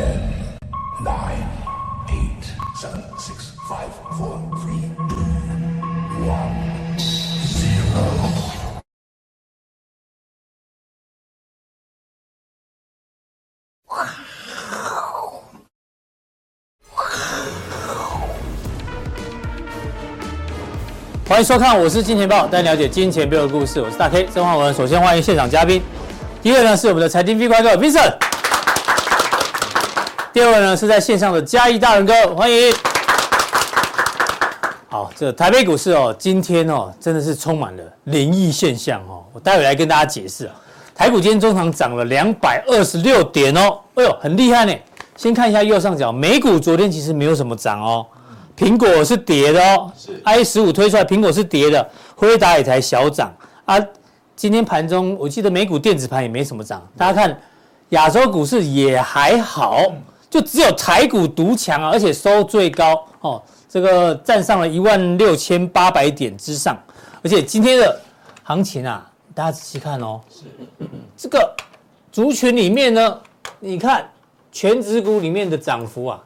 [0.00, 0.16] Ten,
[1.04, 1.44] nine,
[2.08, 2.42] eight,
[2.74, 6.56] seven, six, five, four, three, two, one,
[7.36, 8.00] zero.
[21.28, 23.82] 欢迎收看，我是金钱豹，带你了解金钱背后的故事。
[23.82, 24.72] 我是大 K 曾焕文。
[24.72, 25.82] 首先欢迎现场嘉宾，
[26.42, 28.16] 第一位呢是我们的财经 V 怪客 Vincent，
[30.40, 32.72] 第二位呢是在线上的嘉义大仁哥，欢迎。
[34.88, 40.54] 好，这台北股市哦，今天哦真的是充满了灵异现象哦，我待会来跟大家解释啊。
[40.94, 44.74] 台股今天中场涨了两百二十六点哦，哎呦很厉害呢。
[45.14, 48.06] 先看一下右上角，美股昨天其实没有什么涨哦。
[48.56, 49.92] 苹果是跌的哦
[50.24, 51.86] ，I 十五推出来，苹果是跌的，
[52.16, 53.30] 辉达也才小涨
[53.66, 53.78] 啊。
[54.34, 57.38] 今天盘中我记得美股电子盘也没什么涨，大家看
[57.90, 59.82] 亚洲股市也还好，
[60.30, 66.78] 就只有台股独强啊，而且收最高哦，这个站上了一万六千八百点之上，
[67.22, 68.00] 而且今天的
[68.44, 70.20] 行情啊，大家仔细看哦，
[71.16, 71.54] 这个
[72.12, 73.20] 族群里面呢，
[73.58, 74.08] 你看
[74.52, 76.22] 全指股里面的涨幅啊。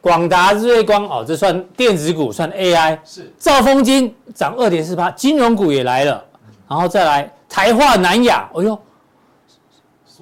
[0.00, 2.98] 广达、日月光哦，这算电子股，算 AI。
[3.04, 3.32] 是。
[3.38, 6.24] 兆丰金涨二点四八，金融股也来了，
[6.68, 8.76] 然后再来台化、南亚，哎呦，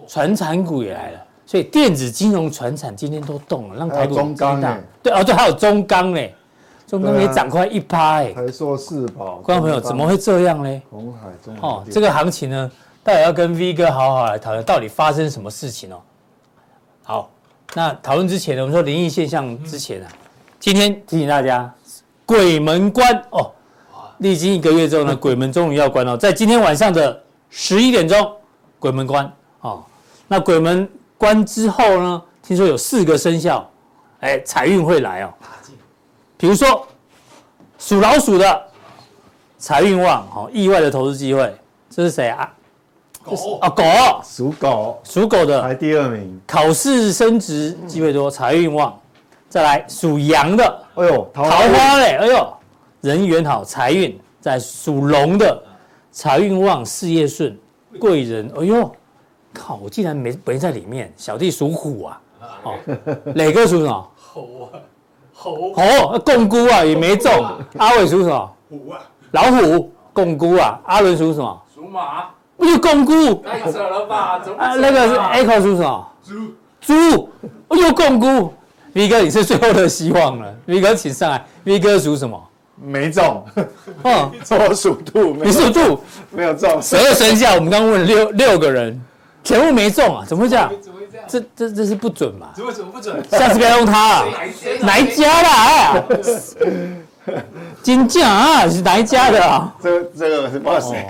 [0.06, 4.60] 传产股也来了，所以电子、金融、传产今天都动了，让台股中钢
[5.02, 6.32] 对哦，对，还有中钢嘞，
[6.86, 8.32] 中钢也涨快一趴哎。
[8.32, 10.82] 台硕、四宝，观众朋友怎么会这样呢？
[10.88, 12.70] 红海、中哦，这个行情呢，
[13.02, 16.00] 待会要跟 V 哥好好来讨论，到底发生什么事情哦。
[17.02, 17.30] 好。
[17.74, 20.08] 那讨论之前呢，我们说灵异现象之前啊，
[20.60, 21.68] 今天提醒大家，
[22.24, 23.50] 鬼门关哦，
[24.18, 28.32] 历经一个月之后呢， 鬼门终于要关了，在今天晚上的十一点钟，
[28.78, 29.82] 鬼门关哦。
[30.28, 30.88] 那鬼门
[31.20, 33.70] 关之后呢，听说有四个生肖，
[34.20, 35.34] 哎，财运会来哦。
[36.38, 36.86] 比如说
[37.78, 38.62] 属老鼠的，
[39.58, 41.54] 财运旺，哦，意外的投资机会，
[41.90, 42.50] 这是谁啊？
[43.22, 43.84] 狗啊，狗
[44.24, 48.98] 属狗，属狗的排第二名，考试升职机会多，财运旺。
[49.50, 51.58] 再来属羊的，哎呦，桃花
[51.98, 52.56] 嘞，哎呦，
[53.02, 54.18] 人缘好，财运。
[54.40, 55.62] 再属龙的，
[56.10, 57.54] 财运旺，事业顺，
[57.98, 58.50] 贵人。
[58.58, 58.90] 哎呦，
[59.52, 61.12] 靠，我竟然没没在里面。
[61.16, 62.20] 小弟属虎啊，
[62.64, 62.74] 哦，
[63.34, 64.10] 磊哥属什么？
[64.16, 64.78] 猴啊，
[65.32, 65.74] 猴。
[65.74, 67.32] 猴，摃龟啊，也没中。
[67.76, 68.52] 阿伟属什么？
[68.68, 69.00] 虎啊，
[69.32, 69.92] 老虎。
[70.12, 71.62] 摃龟啊，阿伦属什么？
[71.72, 72.24] 属马。
[72.58, 74.42] 又摃龟，太扯了吧？
[74.58, 76.08] 啊，那个是 Echo 属什么？
[76.20, 76.34] 猪
[76.80, 77.28] 猪，
[77.70, 78.50] 又摃龟。
[78.92, 80.52] V 哥，你是最后的希望了。
[80.66, 81.46] V 哥，请上来。
[81.62, 82.42] V 哥属什么？
[82.74, 83.46] 没中。
[84.02, 84.32] 嗯，
[84.68, 85.32] 我属兔。
[85.36, 86.00] 你属兔，
[86.32, 86.82] 没有中。
[86.82, 89.00] 十二生肖，我们刚问了六六个人，
[89.42, 90.24] 全部没中啊？
[90.26, 90.70] 怎么会这样？
[90.80, 91.26] 怎么会这样？
[91.28, 92.48] 这这这是不准嘛？
[92.54, 93.22] 怎么怎么不准？
[93.30, 94.24] 下次不要用它啊！
[94.80, 95.48] 哪一家的？
[97.26, 97.44] 哎，
[97.82, 99.74] 金匠啊，是哪一家的啊？
[99.82, 101.06] 这这个是不知道谁。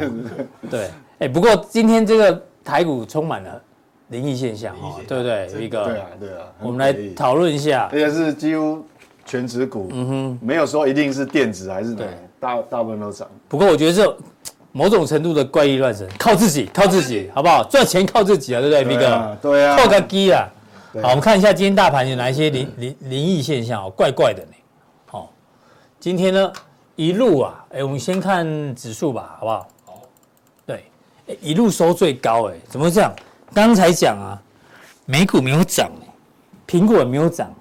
[0.71, 0.91] 对。
[1.19, 3.61] 哎，不过今天这个台股充满了
[4.09, 5.51] 灵异现象哦，对不对？
[5.53, 7.89] 有一个，对啊，对啊，我们来讨论一下。
[7.93, 8.85] 而且是几乎
[9.27, 12.05] 全指股，嗯哼，没有说一定是电子还是哪，
[12.41, 13.29] 大大部分都涨。
[13.49, 14.17] 不过我觉得这
[14.73, 17.65] 某种程度的怪力乱神，靠自己，靠自己，好不好？
[17.65, 19.39] 赚钱靠自己啊，对不对，V 哥？
[19.43, 20.49] 对啊，靠个鸡啊！
[21.03, 24.53] 好，我们看一下今天大盘有哪一些灵灵灵异现象哦，怪怪的呢。
[25.07, 25.31] 好，
[25.99, 26.53] 今天呢
[26.97, 29.69] 一路啊，哎，我们先看指数吧，好不好？
[30.67, 30.85] 对
[31.41, 33.13] 一路收最高，哎，怎么会这样？
[33.53, 34.41] 刚才讲啊，
[35.05, 35.91] 美股没有涨，
[36.67, 37.53] 苹果也没有涨，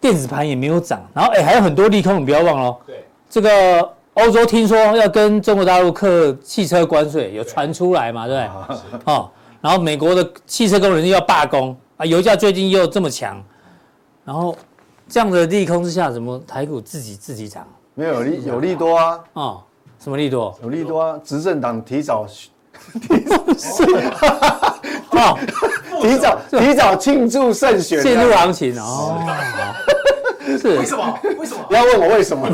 [0.00, 2.76] 电子盘也没有涨，然后哎，还有很多利空，你不要忘了。
[2.86, 8.26] 对，这个欧洲听说要跟中国大陆课汽车关税，有传出来嘛？
[8.28, 9.12] 对不对？
[9.12, 9.28] 哦，
[9.60, 13.42] 然后美国的汽车工人又要罢工啊，油价最近又这么强，
[14.24, 14.56] 然后
[15.08, 17.66] 这样的利空之下，怎么台股自己自己涨？
[17.94, 19.20] 没有利有利多啊？
[19.34, 19.62] 哦，
[19.98, 20.56] 什么利多？
[20.62, 21.20] 有利多啊！
[21.24, 22.26] 执政党提早。
[23.08, 23.84] 提早是，
[25.08, 25.38] 好，
[26.02, 29.16] 提早提早庆祝胜选，进入行情哦。
[30.58, 31.18] 是 为什么？
[31.38, 31.64] 为什么？
[31.68, 32.48] 不要问我为什么？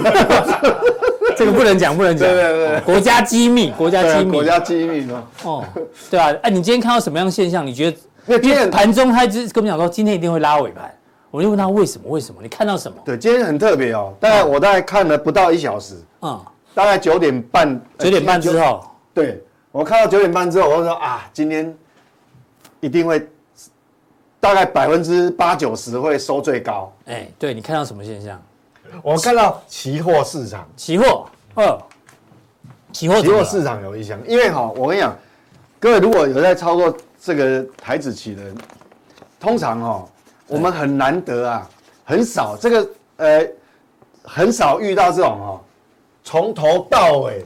[1.41, 2.29] 这个不能讲，不能讲。
[2.29, 5.27] 对对对，国家机密，国家机密，国家机密嘛。
[5.43, 5.65] 哦，
[6.11, 7.67] 对啊，哎，你今天看到什么样的现象？
[7.67, 7.97] 你觉得？
[8.27, 10.95] 因为今天盘中他就跟我们讲说，今天一定会拉尾盘。
[11.31, 12.11] 我就问他为什么？
[12.11, 12.43] 为什么？
[12.43, 12.99] 你看到什么？
[13.07, 14.13] 对，今天很特别哦。
[14.21, 16.39] 大概我大概看了不到一小时，嗯，
[16.75, 18.85] 大概九点半，九点半之后，
[19.15, 19.43] 对。
[19.73, 21.75] 我看到九点半之后，我就说啊，今天
[22.81, 23.27] 一定会
[24.39, 26.93] 大概百分之八九十会收最高。
[27.07, 28.39] 哎，对，你看到什么现象？
[29.03, 31.79] 我看到期货市场，期货，二，
[32.93, 35.17] 期货，期货市场有异象，因为哈，我跟你讲，
[35.79, 38.55] 各位如果有在操作这个台子期的人，
[39.39, 40.07] 通常哈
[40.47, 41.69] 我们很难得啊，
[42.05, 43.47] 很少这个呃，
[44.23, 45.61] 很少遇到这种哦，
[46.25, 47.45] 从头到尾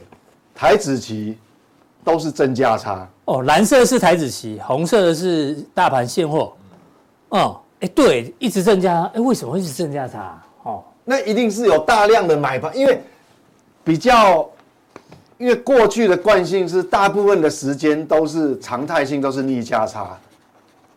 [0.53, 1.37] 台子期
[2.03, 3.07] 都是正价差。
[3.25, 6.53] 哦，蓝色是台子期，红色的是大盘现货。
[7.29, 10.41] 哦，哎，对，一直正价，哎，为什么会是正价差？
[10.63, 12.99] 哦，那一定是有大量的买盘，因为
[13.83, 14.49] 比较，
[15.37, 20.19] 因为过去的惯性是大部分的时间都是常态性都是逆价差，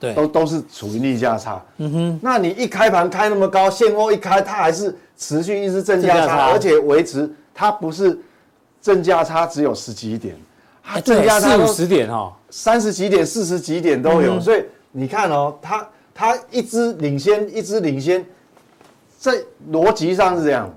[0.00, 1.62] 对，都都是处于逆价差。
[1.76, 6.50] 嗯哼，那你一开盘开那么高，现货一开它还是持续一直正价差，差。
[6.50, 8.18] 而且维持它不是
[8.80, 10.34] 正价差只有十几点。
[10.82, 18.24] 它，正价差四五十点哦，三十几点、四十几点都有，嗯、所以你看哦，它它一支领先，一支领先，
[19.18, 19.32] 在
[19.72, 20.72] 逻辑上是这样，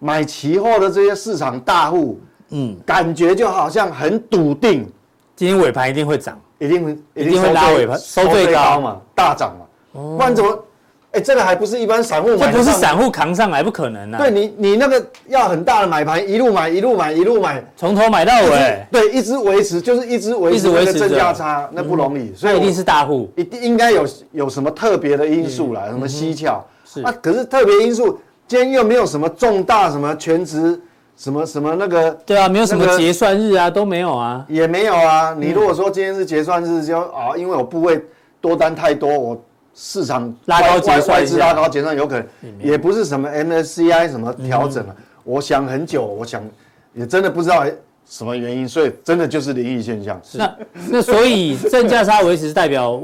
[0.00, 2.18] 买期货的这些市场大户，
[2.50, 4.84] 嗯，感觉就好像很笃定，
[5.36, 10.64] 今天尾盘一定会涨，一定会一定会拉尾盘收最高嘛，大涨嘛，哦、不然怎么？
[11.12, 14.18] 哎，这个还不是一般散户买，这不是散户扛上来，不可能啊！
[14.18, 18.86] 对你，你那个要很大的买盘，一路买，一路买，一路买，从头买到尾。
[18.90, 22.34] 对，一直维持，就是一直维持那个正价差，那不容易。
[22.34, 26.64] 所以一定是大户，一定应该有有什么特别的因素啦，什么蹊跷？
[26.92, 30.80] 是啊，可是特别因素，今天又没有什么重大什么全职，
[31.16, 35.34] 什么什么那个，对啊，没有什么结算日啊，都没有啊，也没有啊。
[35.38, 38.04] 你如果说今天是结算日，就啊，因为我部位
[38.40, 39.40] 多单太多，我。
[39.74, 42.26] 市场拉高结算，外资拉高结算有可能，
[42.60, 44.94] 也不是什么 MSCI 什么调整了。
[45.24, 46.42] 我想很久，我想
[46.92, 47.64] 也真的不知道
[48.06, 50.20] 什么原因，所以真的就是灵异现象。
[50.34, 50.56] 那
[50.90, 53.00] 那所以正价差维持代表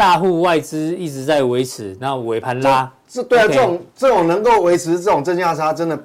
[0.00, 2.90] 大户外资一直在维持，然后尾盘拉。
[3.06, 6.02] 这对啊，这种这种能够维持这种正价差真的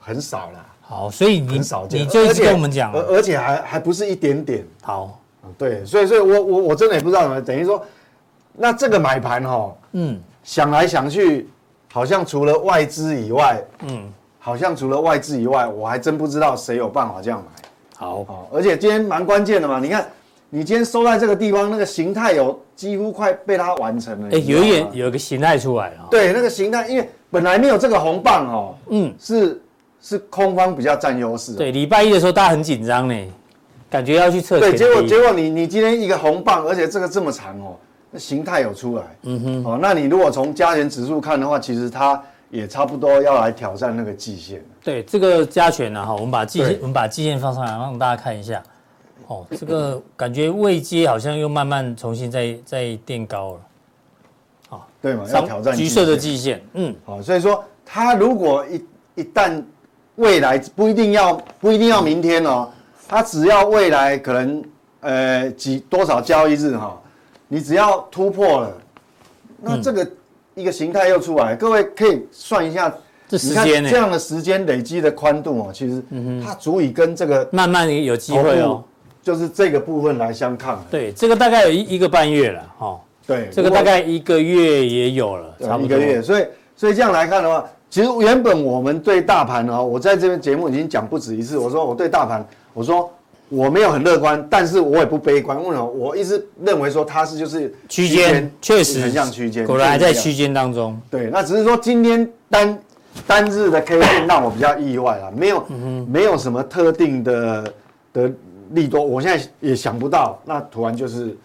[0.00, 0.66] 很少了。
[0.80, 4.66] 好，所以你很少见，你就一直跟我们讲，而而且还还不是一点点。
[4.82, 5.20] 好，
[5.56, 7.80] 对，所以所以我我我真的也不知道怎么，等于说。
[8.56, 11.48] 那这个买盘哈，嗯，想来想去，
[11.92, 17.68] 好像除了外资以外，嗯，好像除了外资以外，我还真不知道谁有办法这样买。
[17.96, 20.08] 好，好，而且今天蛮关键的嘛，你看，
[20.54, 24.28] 你今天收在这个地方，那个形态有几乎快被它完成了。
[24.30, 26.06] 哎，有一点有一个形态出来了。
[26.08, 29.60] 对，那个形态，因为本来没有这个红棒哦，嗯，是
[30.00, 31.54] 是空方比较占优势。
[31.54, 33.14] 对，礼拜一的时候大家很紧张呢，
[33.90, 34.60] 感觉要去测。
[34.60, 37.74] 对，结果结果你你今天一个红棒，而且这个这么长哦。
[38.12, 44.64] 那形态有出来，嗯哼，哦，那你如果从加权指数看的话，其实它也差不多要来挑战那个季线。
[44.84, 48.62] 对，这个加权呢，哈，我们把季线，我们把季线放上来，让大家看一下。
[49.26, 53.60] 哦，这个感觉位阶好像又慢慢重新再再垫高了。
[54.68, 56.62] 好，对嘛，要挑战橘色的季线。
[56.74, 58.84] 嗯，好，所以说它如果一
[59.22, 59.62] 一旦
[60.16, 62.68] 未来不一定要不一定要明天哦，
[63.08, 64.64] 它只要未来可能
[65.00, 67.00] 呃几多少交易日哈。
[67.46, 68.76] 你只要突破了，
[69.60, 70.10] 那这个
[70.54, 72.92] 一个形态又出来，各位可以算一下，
[73.28, 76.02] 这时间这样的时间累积的宽度哦，其实
[76.44, 78.82] 它足以跟这个慢慢有机会哦，
[79.24, 80.84] 就是这个部分来相抗。
[80.90, 83.00] 对，这个大概有一一个半月了哈。
[83.26, 86.22] 对，这个大概一个月也有了，差不多一个月。
[86.22, 93.10] 所以所以这样来看的话，其实原本我们对大盘哦，我在这边节目已经讲不止一次，我说我对大盘，我说。
[93.50, 95.56] 我没有很乐观，但是我也不悲观。
[95.58, 95.84] 为什么？
[95.84, 100.98] 我一直认为说它是就是区间，确实很像区间，果然还在区间当中。
[101.10, 102.76] 对，那只是说今天单
[103.26, 105.66] 单日的 K 线让我比较意外了，没有、
[106.08, 107.74] 没有什么特定的
[108.14, 108.32] 的
[108.74, 110.38] 利多，我现在也想不到。
[110.44, 111.36] 那突然就是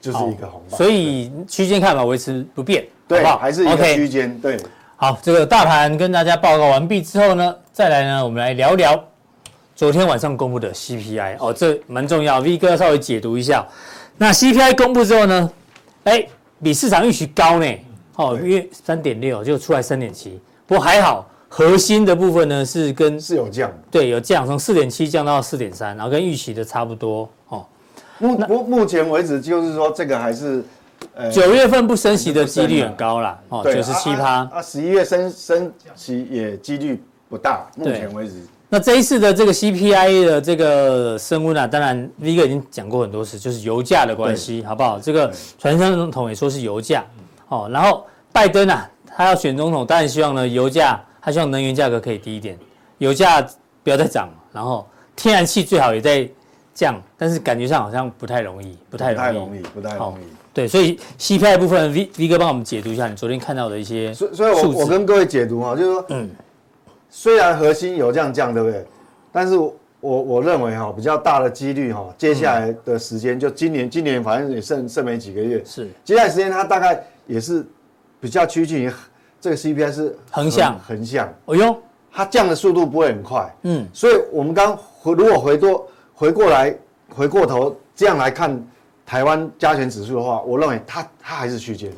[0.00, 3.38] 就是一个红包，所以区间看法维持不变，对，好不好？
[3.38, 4.30] 还是一个区间。
[4.36, 4.60] Okay 对，
[4.96, 9.02] 好，这个大盘跟大家报告完毕之后呢，再来呢，我们来聊聊。
[9.74, 13.66] 昨天晚上公布的 CPI 哦，这蛮重要，V 哥稍微解读一下。
[14.18, 15.50] 那 CPI 公布之后呢，
[16.04, 16.24] 哎，
[16.62, 17.66] 比市场预期高呢，
[18.16, 27.62] 哦，因为三点六就出来三点七，不过还好，核心的部分呢是跟是有降，对，有降，从四点七降到四点三，然后跟预期的差不多哦。
[28.18, 30.64] 目目目前为止就是说这个还是，
[31.30, 34.48] 九月份不升息的几率很高啦，哦，九十七趴。
[34.50, 38.32] 啊，十一月升升息也几率不大，目前为止。
[38.70, 44.98] 那这一次的这个 CPI 的这个升温啊，当然 V 哥已经讲过很多次，就是油价的关系，好不好？
[44.98, 47.04] 这个传声总统也说是油价，
[47.48, 52.58] 哦，然后拜登啊，他要选总统，当然希望呢油价，他希望能源价格可以低一点，
[52.98, 53.40] 油价
[53.84, 56.28] 不要再涨，然后天然气最好也在
[56.74, 60.24] 降，但是感觉上好像不太容易，不太容易，不太容易，不太容易。
[60.52, 66.28] 对，所以 CPI 部分 V V 哥帮我们解读一下，你昨天看到的一些，所以所以我我跟各位解读啊，就是说，嗯。
[67.14, 68.82] 虽然核心有这样降，对不对？
[69.30, 75.90] 但是我我认为哈，比较大的几率哈，接下来的时间就今年，今年反正也剩剩没几个月，是。
[76.02, 77.66] 接下来时间它大概也是
[78.18, 78.90] 比较趋近于
[79.42, 80.78] 这个 CPI 是横向。
[80.78, 81.76] 横向，哎呦，
[82.12, 85.84] 它降的速度不会很快，嗯，所以我们刚回如果回多
[86.14, 86.72] 回过来
[87.08, 88.64] 回过头这样来看
[89.04, 91.90] 台湾加权指数的话，我认为它它还是区间，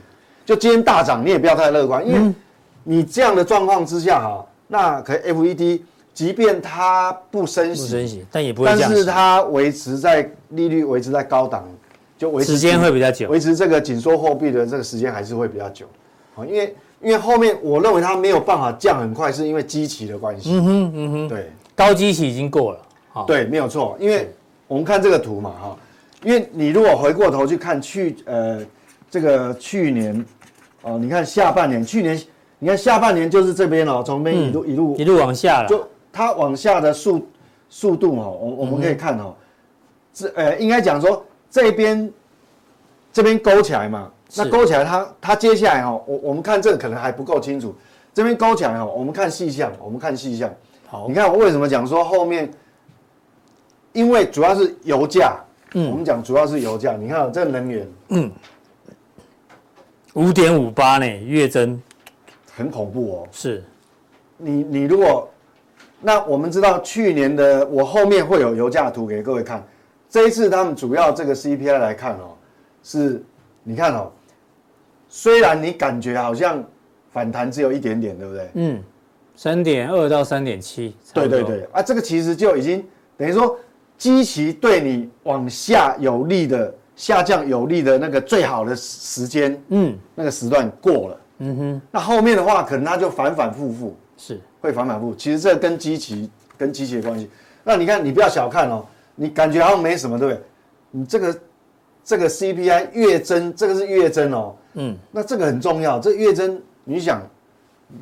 [0.46, 2.34] 就今天大涨你也不要太乐观，因为
[2.82, 5.82] 你这样的状况之下哈，那可能 FED
[6.14, 11.68] 即便它不升息，不升息，但也不会降息，但是它维持在利率维持在高档，
[12.16, 15.86] 就维持时间会比较久，维持这个紧缩货币的这个时间还是会比较久，
[16.36, 16.74] 啊，因为
[17.04, 20.50] 因为后面我认为它没有办法降很快，是因为基期的关系。
[20.52, 22.78] 嗯哼嗯哼，对，高基期已经过了，
[23.12, 24.32] 好，对，没有错，因为
[24.66, 25.76] 我们看这个图嘛，哈，
[26.22, 28.60] 因为你如果回过头去看去呃
[29.10, 30.24] 这个去年，
[30.82, 32.20] 哦，你看下半年，去年
[32.58, 35.86] 你看下半年就是这边哦，从这边一路一路一路往下了，就。
[36.16, 37.26] 它往下的速
[37.68, 39.34] 速度哦，我我们可以看哦，
[40.12, 42.08] 这呃应该讲说这边
[43.12, 47.74] 这边勾起来嘛，那勾起来它它接下来哈，我我们看这个可能还不够清楚，
[48.12, 50.52] 这边勾起来哈，我们看细项，我们看细项。
[50.86, 52.50] 好，你看我为什么讲说后面，
[53.92, 55.36] 因为主要是油价，
[55.74, 58.30] 嗯，我们讲主要是油价，你看这个能源，嗯，
[60.14, 61.80] 五点五八呢，月增，
[62.56, 63.28] 很恐怖哦。
[63.30, 63.64] 是，
[64.36, 65.28] 你你如果。
[66.06, 69.64] 那我们知道去年的，我后面会有油价图给各位看。
[70.10, 72.36] 这一次他们主要这个 CPI 来看哦，
[72.82, 73.24] 是，
[73.62, 74.12] 你看哦，
[75.16, 76.62] 虽然你感觉好像
[77.12, 78.50] 反弹只有一点点，对不对？
[78.54, 78.82] 嗯，
[79.36, 80.96] 三点二到三点七。
[81.12, 82.84] 对对对，啊，这个其实就已经
[83.16, 83.56] 等于说，
[83.96, 91.20] 基期对你往下有利的下降有利的那个最好的时间，嗯，那个时段过了。
[91.38, 93.96] 嗯哼，那后面的话可能它就反反复复。
[94.16, 94.40] 是。
[94.60, 96.28] 会反反复，其实这跟基期
[96.58, 97.30] 跟基期的关系。
[97.62, 100.42] 那你看，你不要小看哦，你感觉好像没什么，对不对？
[100.90, 101.38] 你这个
[102.04, 104.54] 这个 CPI 月增，这个是月增哦。
[104.74, 104.96] 嗯。
[105.10, 107.22] 那这个很重要，这月增，你想，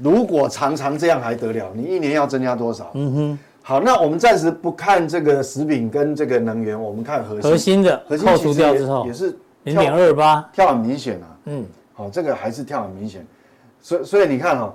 [0.03, 1.73] 如果常常这样还得了？
[1.75, 2.91] 你一年要增加多少？
[2.95, 3.39] 嗯哼。
[3.63, 7.51] 好，那我们暂时不看这个食品跟这个能源，我们看核心。
[7.51, 11.27] 核心的，核心扣除掉之后也是零点二八，跳很明显啊。
[11.45, 11.65] 嗯。
[11.95, 13.25] 好，这个还是跳很明显，
[13.81, 14.75] 所以所以你看哦。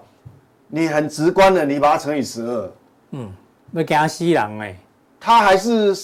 [0.69, 2.71] 你很直观的，你把它乘以十二，
[3.11, 3.31] 嗯，
[3.71, 4.75] 那给他吸狼哎，
[5.17, 5.95] 它还是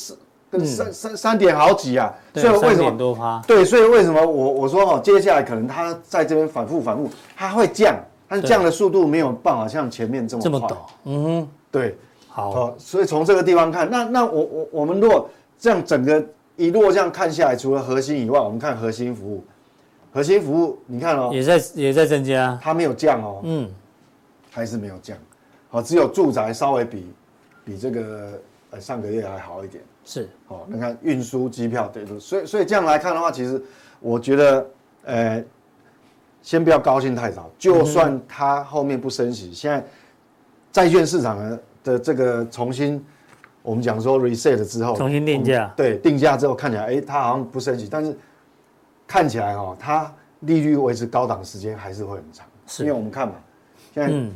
[0.54, 3.42] 跟三三三点好几啊，所以为什么多趴？
[3.48, 7.96] 对，所以为什么我我说哦，接下来可能它在这边反复反复，它会降，
[8.28, 16.24] 但是降的速度没有办法像前面这么，这么陡，嗯哼，对，好，所以从这个地方看，那那我我我们如果这样整个
[16.56, 19.44] 一路这样看下来，除了核心以外，我们看核心服务，
[20.14, 23.70] 核心服务你看哦，也在也在增加，它没有降哦，嗯。
[24.56, 25.18] 还是没有降，
[25.72, 27.12] 好，只有住宅稍微比
[27.66, 28.40] 比这个
[28.74, 29.84] 呃上个月还好一点。
[30.04, 33.62] 是，哦，你看运输、机票对，所以所以这样来看的话，其实
[34.00, 34.70] 我觉得，
[35.04, 35.44] 呃，
[36.42, 37.50] 先不要高兴太早。
[37.58, 39.86] 就算它后面不升息，现在
[40.72, 43.02] 债券市场的的这个重新，
[43.62, 48.18] 我们讲说 reset 之后，重新定价，对，定价之后看起来，哎，它好像不升息，但是
[49.08, 53.36] 看起来哈，它利率维持高档时间还是会很长，是因为我们看嘛，
[53.94, 54.30] 现在。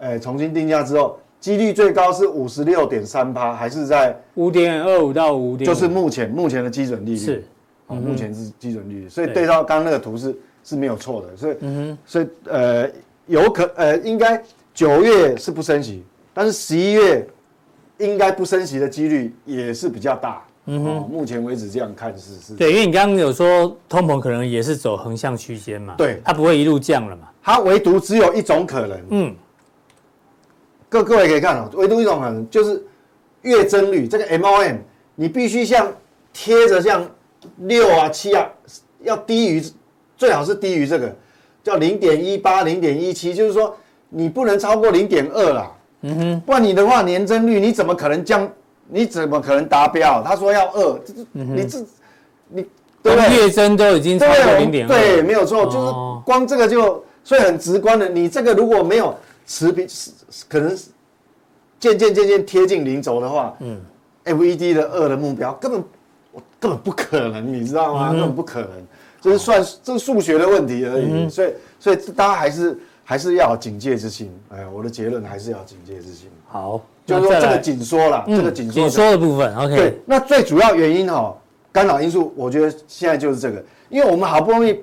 [0.00, 7.16] 哎，重新定价之后，几率最高是五十六点三趴，还是在五点二五到五点，就是目前目前的基准利率。
[7.18, 7.44] 是，
[7.86, 9.46] 啊，目前是基准利率，所以对。
[9.46, 10.34] 照刚刚那个图是
[10.64, 12.88] 是没有错的，所以嗯哼，所以呃
[13.26, 17.28] 有可呃应该九月是不升息，但是十一月
[17.98, 29.36] 应该不升息的几率也是比较大，嗯哼，目前为止这样看是是，对，因为你刚刚有说通膨可能也是走横向区间嘛，对，它不会一路降了嘛，它唯独只有一种可能，嗯。
[30.94, 32.80] 各各位可以看哦，唯独一种可能就是
[33.42, 34.76] 月增率，这个 MOM
[35.16, 35.92] 你必须像
[36.32, 37.04] 贴着像
[37.56, 38.48] 六啊七啊，
[39.02, 39.60] 要低于
[40.16, 41.12] 最好是低于这个
[41.64, 43.76] 叫零点一八零点一七，就是说
[44.08, 45.68] 你不能超过零点二啦。
[46.02, 48.48] 嗯哼，不然你的话年增率你怎么可能降？
[48.86, 50.22] 你怎么可能达标？
[50.24, 51.00] 他说要二，
[51.32, 51.78] 你这
[52.48, 52.64] 你
[53.02, 53.36] 对不对？
[53.36, 55.92] 月增都已经超过零点二，对，没有错，就是
[56.24, 59.12] 光这个就所以很直观的，你这个如果没有。
[59.46, 60.10] 持平是
[60.48, 60.76] 可能
[61.78, 63.80] 渐渐渐渐贴近零轴的话，嗯
[64.24, 65.84] ，FED 的二的目标根本
[66.32, 68.10] 我根本不可能，你知道吗？
[68.10, 68.70] 根本不可能，
[69.20, 71.28] 这是算这是数学的问题而已。
[71.28, 74.32] 所以所以大家还是还是要警戒之心。
[74.48, 76.30] 哎，我的结论还是要警戒之心。
[76.48, 79.76] 好，就是说这个紧缩了，这个紧缩紧缩的部分，OK。
[79.76, 81.36] 对，那最主要原因哈，
[81.70, 84.80] 干扰因素，我觉得现在就是这个，因为我们好不容易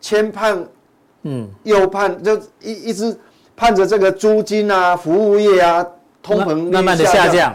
[0.00, 0.66] 前盼，
[1.24, 3.14] 嗯，右盼就一一直。
[3.62, 5.86] 看着这个租金啊，服务业啊，
[6.20, 7.54] 通膨慢慢的下降，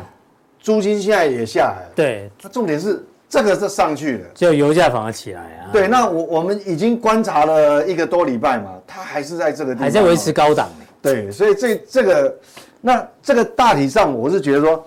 [0.57, 1.91] 租金现在也下来了。
[1.93, 5.67] 对，那重点是这个是上去了，就油价反而起来啊。
[5.73, 10.69] 对，那我我们已经观察了一个多礼拜嘛，它还是在这个地方还在维持高档。
[11.01, 12.33] 对，所以这这个，
[12.79, 14.81] 那这个大体上我是觉得说，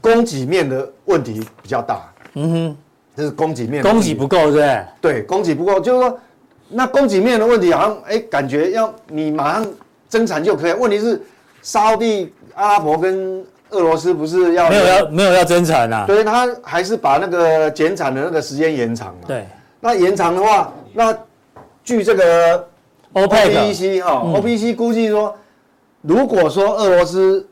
[0.00, 2.12] 供给面的问题比较大。
[2.34, 2.76] 嗯哼，
[3.14, 4.84] 这是供给面，供给不够，对不对？
[5.00, 6.18] 对，供给不够，就是说，
[6.70, 9.66] 那供给面的问题好像，哎，感觉要你马上
[10.08, 10.72] 增产就可以。
[10.72, 11.20] 问题是，
[11.62, 16.04] 沙地阿拉伯跟俄罗斯不是要没有要没有要增产啊？
[16.06, 19.22] 对，他还是把那个减产的那个时间延长嘛。
[19.26, 19.46] 对，
[19.80, 21.16] 那延长的话，那
[21.82, 22.68] 据这个
[23.14, 25.34] OPEC 哈，OPEC 估计说，
[26.02, 27.46] 如果说俄罗斯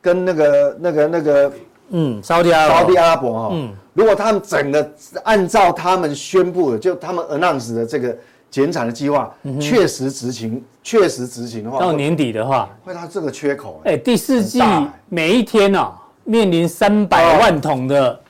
[0.00, 1.52] 跟那个那个那个
[1.90, 4.90] 嗯，沙地阿沙地阿拉伯哈，嗯，如果他们整个
[5.24, 8.16] 按照他们宣布的，就他们 announce 的这个
[8.50, 14.62] 减产的计划，确实执行，确实执行的话，到年底的话，会它这个缺口，哎，第四季
[15.08, 18.20] 每一天啊，面临三百万桶的，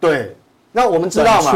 [0.00, 0.36] 对，
[0.72, 1.52] 那我们知道嘛，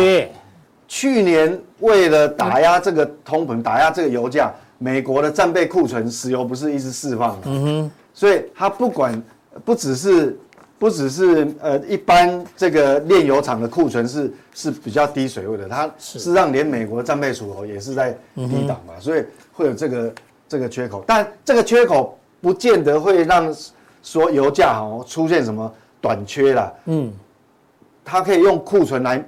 [0.86, 7.42] 去年为了打压这个通膨，打压这个油价，美国的战备库存石油不是一直释放吗？
[7.44, 9.22] 嗯哼，所以它不管
[9.64, 10.38] 不只是。
[10.82, 19.22] 不只是呃，一般这个炼油厂的库存是是比较低水位的，它事实上连美国的战备储油也是在低档嘛，嗯、所以
[19.52, 20.14] 会有这个
[20.48, 21.04] 这个缺口。
[21.06, 23.54] 但这个缺口不见得会让
[24.02, 26.72] 说油价哦出现什么短缺啦。
[26.86, 27.12] 嗯，
[28.04, 29.24] 它可以用库存来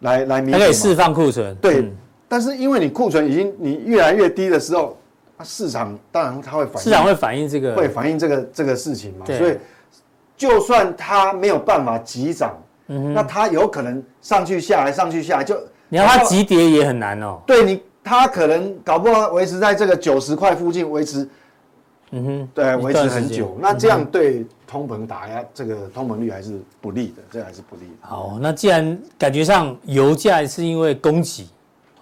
[0.00, 1.54] 来来弥补，它可以释放库存。
[1.62, 1.92] 对，嗯、
[2.26, 4.98] 但是因为你库存已经你越来越低的时候，
[5.44, 9.56] 市场当然它会反映市场会反映这个会反映这个这个事情嘛，对所以。
[10.36, 12.56] 就算它没有办法急涨，
[12.88, 15.56] 嗯、哼那它有可能上去下来，上去下来就
[15.88, 17.40] 你要它急跌也很难哦。
[17.46, 21.28] 对你，它可能搞不好维持在这个九十块附近维持，
[22.10, 23.56] 嗯哼，对，维持很久。
[23.60, 28.08] 那这样对通膨打压这个通膨率还是不利的，这还是不利的。
[28.08, 31.46] 好，那既然感觉上油价是因为供给。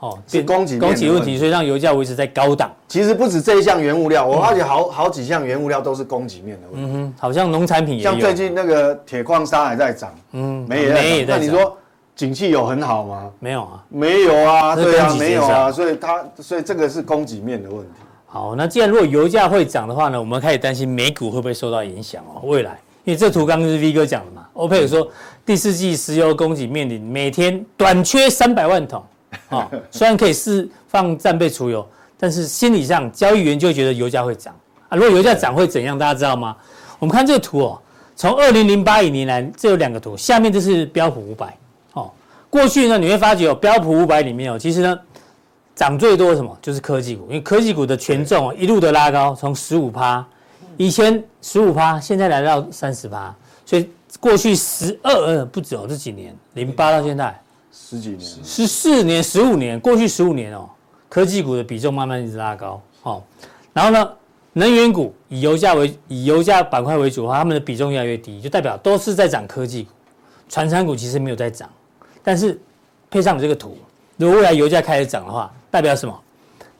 [0.00, 2.70] 哦，是供给供给问题，所以让油价维持在高档。
[2.88, 6.90] 其实不止这一项原物料，我发觉好好几项原物料都是供给面的问题。
[6.90, 8.10] 嗯哼，好像农产品也有。
[8.10, 11.26] 像最近那个铁矿砂还在涨，嗯，煤也在涨。
[11.28, 11.76] 那你说
[12.14, 13.30] 景气有很好吗？
[13.38, 18.00] 没有啊，没有啊，对啊，没有啊，所以它所以这个是供给面的问题。
[18.26, 22.42] 好，那既然如果油价会涨的话呢，我们开始担心美股会不会受到影响哦？
[22.44, 25.08] 未来，因为这图刚刚是 V 哥讲的嘛，OPEC 说
[25.46, 29.02] 第四季石油供给面临每天短缺三百万桶。
[29.48, 31.86] 啊、哦，虽然可以释放战备储油，
[32.18, 34.54] 但是心理上交易员就会觉得油价会涨
[34.88, 34.96] 啊。
[34.96, 35.98] 如果油价涨会怎样？
[35.98, 36.56] 大家知道吗？
[36.98, 37.80] 我们看这个图哦，
[38.16, 41.56] 从二零零八年来，这有两个图，下面这是标普五百。
[41.92, 42.10] 哦，
[42.48, 44.98] 过去呢你会发觉哦，标普五百里面哦，其实呢
[45.74, 46.56] 涨最多什么？
[46.62, 50.24] 就是科技股，因为科技股的权重哦一路的拉高，从十五趴，
[50.76, 53.34] 以前十五趴，现在来到三十趴，
[53.66, 57.38] 所以过去十二呃不止哦，这几年零八到现在。
[57.86, 60.66] 十几年，十四年、十五年，过去十五年哦，
[61.10, 63.22] 科技股的比重慢慢一直拉高，哦，
[63.74, 64.10] 然后呢，
[64.54, 69.90] 能源股以油价为以油价板块为主的话，他们的比重越来越低，就代表都是在涨科技股，
[70.48, 71.68] 传产股其实没有在涨，
[72.22, 72.58] 但是
[73.10, 73.76] 配上这个图，
[74.16, 76.18] 如果未来油价开始涨的话，代表什么？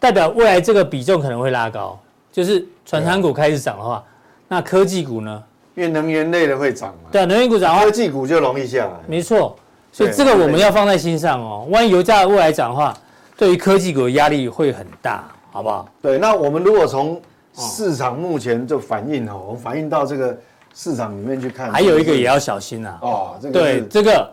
[0.00, 2.00] 代表未来这个比重可能会拉高，
[2.32, 4.02] 就是传产股开始涨的话，
[4.48, 5.44] 那科技股呢？
[5.74, 9.54] 因为能源类的会涨嘛，对啊，能源股涨的话，科技股就容易下来，没错。
[9.94, 11.68] 所以这个我们要放在心上哦。
[11.70, 12.92] 万一油价未来涨的话，
[13.36, 15.88] 对于科技股的压力会很大，好不好？
[16.02, 17.22] 对，那我们如果从
[17.56, 20.36] 市场目前就反应哦，反映到这个
[20.74, 22.98] 市场里面去看，还有一个也要小心啊。
[23.02, 24.28] 哦，这个对这个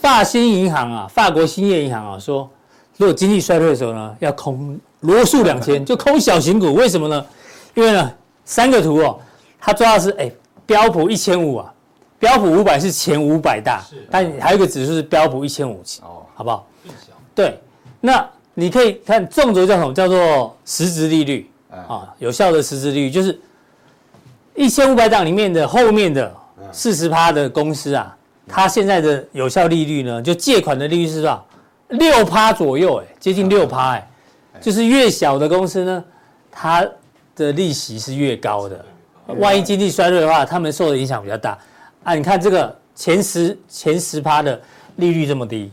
[0.00, 2.48] 法新银行啊，法国兴业银行啊，说
[2.96, 6.72] 如果经济衰退的时候呢，要空罗素两千， 就空小型股。
[6.72, 7.22] 为什么呢？
[7.74, 8.10] 因为呢，
[8.46, 9.20] 三个图哦，
[9.60, 10.32] 它抓的是哎
[10.64, 11.74] 标普一千五啊。
[12.22, 16.64] 标普五百是前五百大，但还有一个指数是标普一千五，哦，好不好？
[17.34, 17.60] 对，
[18.00, 19.92] 那你可以看纵轴叫什么？
[19.92, 23.36] 叫做实质利率啊，有效的实质利率就是
[24.54, 26.32] 一千五百档里面的后面的
[26.70, 31.44] 四十趴的公司啊，它现在的有效利率呢，就借款的利率是多少？
[31.88, 34.10] 六趴左右，哎，接近六趴，哎，
[34.60, 36.04] 就是越小的公司呢，
[36.52, 36.86] 它
[37.34, 38.84] 的利息是越高的。
[39.38, 41.58] 万一经济衰退的话，他们受的影响比较大。
[42.04, 44.60] 啊，你看这个前十前十趴的
[44.96, 45.70] 利率这么低，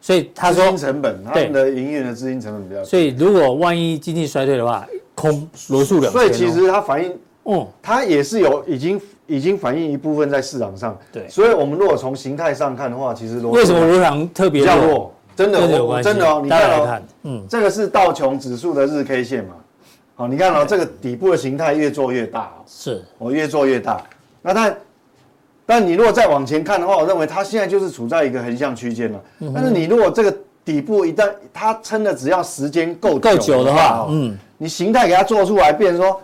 [0.00, 2.88] 所以他说资金成本，他们的营运的资金成本比较低。
[2.88, 6.12] 所以如果万一经济衰退的话，空罗素两千。
[6.12, 10.96] 所以其实它反映，哦，它也是有已经已经反映一部分在市场上。
[11.10, 15.12] 对，所以我们如果从形态上看的话，其实罗素为什么罗翔特别弱？
[15.34, 19.54] 真的我真的哦，你看哦，嗯，这个是道琼指数的日 K 线嘛？
[20.14, 24.02] 好，你看哦，这个底部的形态越做越大，是，我越做越大。
[24.42, 24.74] 那它。
[25.66, 29.20] 但你如果再往前看的话，我认为它现在就是处在一个横向区间了。
[29.40, 36.20] 嗯但是你如果这个底部一旦它撑的只要时间够够久的话哦嗯，你形态给它做出来，变成说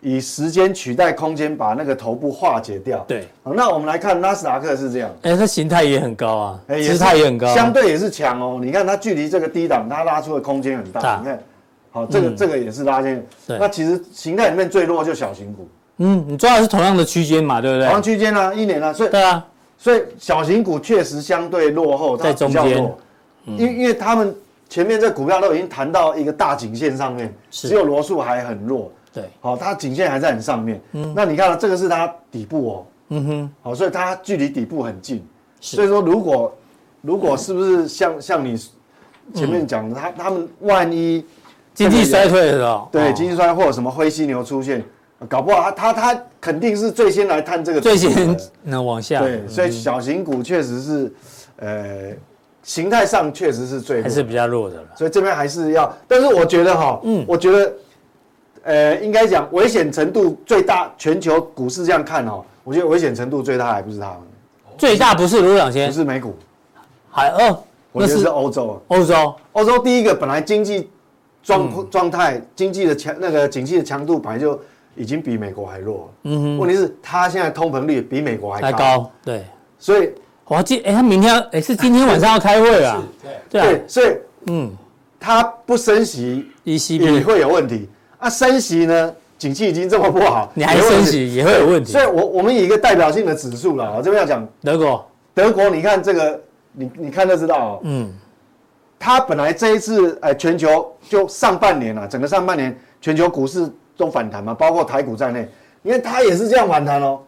[0.00, 3.04] 以时间取代空间，把那个头部化解掉。
[3.08, 8.60] 对，好，那我们来看纳斯达克是这样，哎，它形态也很高啊，哎姿态也很高啊，相对也是强哦。
[8.62, 11.00] 你看它距离这个低档，它拉出的空间很大。
[11.00, 11.42] 大你看，
[11.90, 13.26] 好，这个、嗯这个也是拉线。
[13.46, 17.84] 对那其实形态里面最弱就小型股，嗯，你抓的是同样的区间嘛，对不对？
[17.84, 18.02] 同样？
[18.02, 19.44] 区间啊，一年啊，所以对啊，
[19.76, 22.94] 所以小型股确实相对落后，它在中间。
[23.46, 24.34] 因为因为他们
[24.68, 27.68] 前面这股票都已经谈到一个大颈线上面，是。
[27.68, 30.80] 只有罗素还很弱，对，好，它颈线还在很上面。
[30.92, 31.12] 嗯。
[31.16, 35.26] 那你看这个是它底部哦，嗯哼，好，所以它距离底部很近。
[35.60, 35.76] 是。
[35.76, 36.54] 所以说，如果
[37.00, 38.56] 如果是不是像像你
[39.34, 41.24] 前面讲的，他他们万一
[41.72, 43.12] 经济衰退的时候，对哦。
[43.16, 44.84] 经济衰退或者什么灰犀牛出现，
[45.26, 51.12] 搞不好他他他肯定是最先来探这个最先能往下，对，所以小型股确实是，
[51.56, 52.12] 呃，
[52.62, 54.88] 形态上确实是最弱还是比较弱的了。
[54.94, 57.24] 所以这边还是要，但是我觉得哈，嗯。
[57.26, 57.72] 我觉得，
[58.62, 64.18] 呃，应该讲危险程度最大，全球股市这样看哦，我觉得危险程度最大还不是他们，
[64.76, 66.36] 最大不是卢两千不，是美股，
[67.10, 68.82] 还哦，那是我觉得是欧洲。
[68.86, 70.88] 欧洲，欧洲第一个本来经济
[71.42, 71.88] 状嗯。
[71.90, 74.60] 状态，经济的强那个景气的强度本来就
[74.98, 79.44] 已经比美国还弱了，嗯哼，问题是它现在通膨率比美国还高，对。
[79.78, 80.12] 所以
[80.44, 83.02] 我要记，哎，他明天，哎，是今天晚上要开会啊，
[83.50, 84.76] 对，对所以嗯。
[85.20, 86.78] 它不升息也
[87.24, 87.88] 会有问题。
[88.18, 91.90] 啊，升息呢，景气已经这么不好，你还升息也会有问题。
[91.90, 96.40] 所以我我们以一个代表性的指数啦，我这边要讲德国，德国，你看这个，
[96.72, 98.14] 你你看就知道哦，嗯，
[98.96, 105.46] 它本来这一次呃全球就上半年啊，整个上半年全球股市都反弹嘛，包括台股在内，
[105.82, 107.20] 你看它也是这样反弹哦。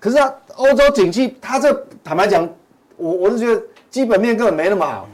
[0.00, 2.48] 可是啊，欧洲景气，它这坦白讲，
[2.96, 5.08] 我我是觉得基本面根本没那么好。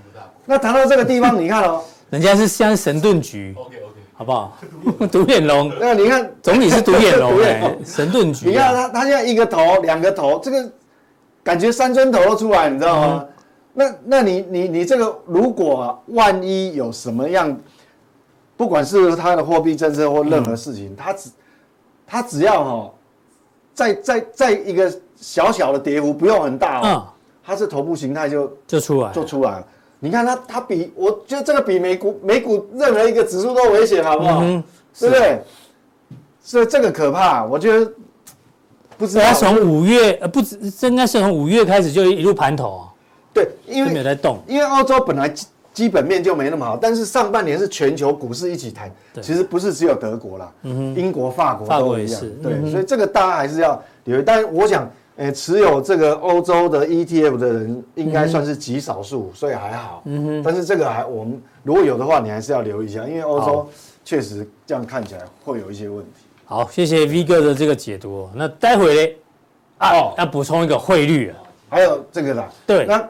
[0.44, 4.59] 那谈到这个地方，你看哦， 人家是像神盾局，OK OK，好不好？
[5.11, 7.33] 独眼龙， 那你看总理是独眼龙
[7.83, 10.70] 神盾局啊，你看他他现在一个头两个头，这个
[11.42, 13.25] 感觉三尊头都出来，你知道吗？
[13.25, 13.29] 嗯。
[13.77, 17.59] 那那你你你这个如果啊万一有什么样，
[18.57, 20.97] 不管是它的货币政策或任何事情，嗯。
[20.97, 21.31] 它只
[22.07, 22.90] 它只要哈、
[23.75, 27.03] 在在在一个小小的跌幅不用很大哦，嗯，
[27.45, 29.67] 它是头部形态就就出来就，出来了。
[29.99, 34.40] 你看它它比我觉得这个比美股美股任何一个指数都危险，好不好？
[34.43, 34.62] 嗯
[34.97, 35.43] 对不对？
[36.40, 37.90] 所以这个可怕，我觉得
[38.97, 39.23] 不知道。
[39.23, 42.83] 对，他从五月呃不止，这应该是从五月开始就一路盘头啊，
[43.33, 45.35] 对，因为没有在动，因为澳洲本来
[45.74, 54.22] 基基本面就没那么好，但是上半年是全球股市一起弹，其实不是只有德国啦，英国、法国都一样也是，对嗯，所以这个大家还是要留意。
[54.24, 60.02] 但是我想，呃，持有这个欧洲的 ETF 的人应该算是极少数，所以还好。
[60.06, 63.68] 嗯哼，但是这个还我们如果有的话，你还是要留意一下，因为欧洲好。
[64.06, 66.10] 确实这样看起来会有一些问题。
[66.44, 68.30] 好，谢谢 V 哥的这个解读哦。
[68.34, 69.12] 那待会呢，
[69.78, 70.14] 啊，哦。
[70.18, 71.37] 要补充一个汇率啊，
[71.70, 72.84] 还有这个啦，对。
[72.84, 73.08] 那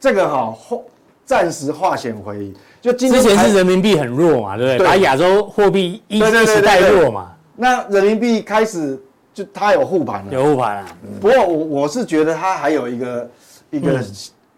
[0.00, 0.84] 这个哈后
[1.30, 4.78] 暂时化险为夷，就今之前是人民币很弱嘛，对不对？
[4.78, 4.84] 对。
[4.84, 9.00] 把亚洲货币一一对对对起带弱嘛，那人民币开始
[9.32, 10.86] 就它有护盘了，有护盘啊，
[11.20, 13.30] 不过我我是觉得它还有一个
[13.70, 14.04] 一个、嗯。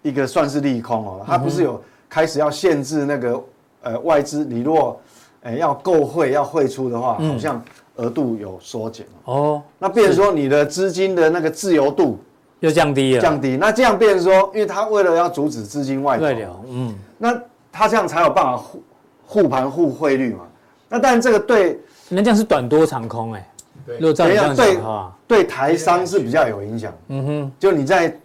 [0.05, 3.41] 一个算是利空哦，它不是有开始要限制那个
[3.83, 5.01] 呃外资，你若
[5.43, 7.31] 呃要购汇要汇出的话，嗯。
[7.31, 7.63] 好像
[7.97, 9.35] 额度有缩减哦。
[9.35, 12.19] 哦，那变成说你的资金的那个自由度
[12.63, 17.37] 又降低了，降低，那这样变成说，因为他为了要阻止资金外流，对了，嗯，那
[17.73, 18.83] 他这样才有办法护
[19.27, 20.45] 护盘护汇率嘛。
[20.89, 23.53] 那当然这个对那这样是短多长空哎，
[23.85, 28.17] 对如果照你这样对讲的话，对台商是比较有影响，嗯哼，就你在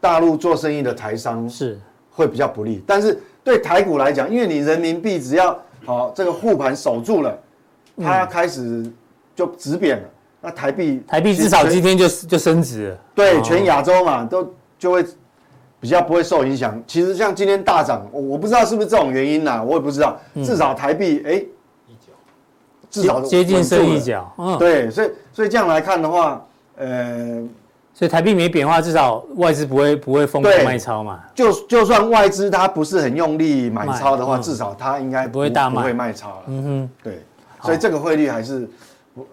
[0.00, 1.78] 大陆做生意的台商是，
[2.10, 7.38] 会比较不利，但是对台股来讲，因为你人民币只要好、这个护盘守住了，
[8.02, 8.90] 它开始
[9.36, 10.08] 就止贬了，
[10.40, 15.04] 那台币台币至少今天就就升值了，对哦全亚洲嘛都就会
[15.80, 16.80] 比较不会受影响。
[16.86, 20.16] 其实像今天大涨，我我不知道是不是这种原因呐、我也不知道。
[20.36, 21.44] 至少台币哎，
[22.90, 24.00] 至少接接近升一。
[24.00, 26.44] 角，嗯，对，所以所以这样来看的话，
[26.76, 27.42] 呃，
[27.92, 36.42] 所以台币没贬的话，至少外资不会不会疯狂对卖超嘛，就就算外资它不是很用力买超的话，嗯至少它应该不会大卖不会卖超了。
[36.46, 37.22] 嗯哼，对，
[37.62, 38.68] 所以这个汇率还是
[39.14, 39.26] 不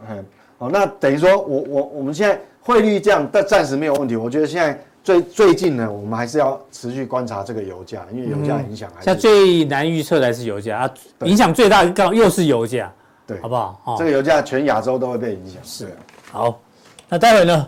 [0.58, 0.70] 很好。
[0.70, 4.16] 那等于说我我我们现在汇率这样，但暂时没有问题。
[4.16, 10.94] 我觉得现在最最近呢，我们还是要持续观察这个油价，因为油价影响还是、嗯像最难预测的还是油价啊，
[11.26, 12.92] 影响最大的刚好又是油价，
[13.28, 13.80] 对好不好？
[13.86, 15.62] 哦这个油价全亚洲都会被影响。
[15.64, 15.88] 是，
[16.32, 16.60] 好，
[17.08, 17.68] 那待会呢，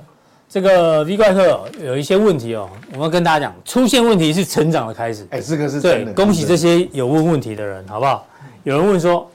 [0.50, 5.28] 这个 V 怪客、哦、有一些问题哦，我们要跟大家讲，出现问题是成长的开始。
[5.30, 5.80] 哎，这个是。
[5.80, 8.26] 对，恭喜这些有问问题的人，好不好？
[8.64, 9.30] 有人问说，